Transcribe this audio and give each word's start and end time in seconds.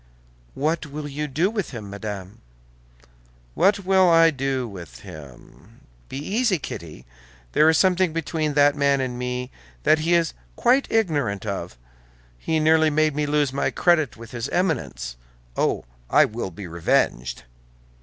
"What 0.55 0.87
will 0.87 1.07
you 1.07 1.27
do 1.27 1.51
with 1.51 1.69
him, 1.69 1.87
madame?" 1.91 2.41
"What 3.53 3.85
will 3.85 4.09
I 4.09 4.31
do 4.31 4.67
with 4.67 5.01
him? 5.01 5.81
Be 6.09 6.17
easy, 6.17 6.57
Kitty, 6.57 7.05
there 7.51 7.69
is 7.69 7.77
something 7.77 8.11
between 8.11 8.55
that 8.55 8.75
man 8.75 8.99
and 8.99 9.19
me 9.19 9.51
that 9.83 9.99
he 9.99 10.15
is 10.15 10.33
quite 10.55 10.91
ignorant 10.91 11.45
of: 11.45 11.77
he 12.39 12.59
nearly 12.59 12.89
made 12.89 13.13
me 13.15 13.27
lose 13.27 13.53
my 13.53 13.69
credit 13.69 14.17
with 14.17 14.31
his 14.31 14.49
Eminence. 14.49 15.17
Oh, 15.55 15.85
I 16.09 16.25
will 16.25 16.49
be 16.49 16.65
revenged!" 16.65 17.43